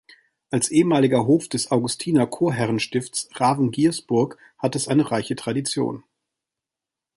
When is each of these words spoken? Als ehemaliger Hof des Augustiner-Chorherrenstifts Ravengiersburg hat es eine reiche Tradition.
Als 0.49 0.71
ehemaliger 0.71 1.27
Hof 1.27 1.47
des 1.47 1.69
Augustiner-Chorherrenstifts 1.69 3.29
Ravengiersburg 3.35 4.35
hat 4.57 4.75
es 4.75 4.87
eine 4.87 5.11
reiche 5.11 5.35
Tradition. 5.35 6.03